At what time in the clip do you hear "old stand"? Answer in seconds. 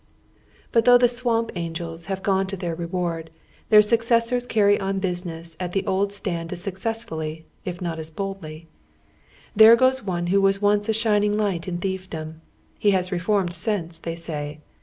5.85-6.51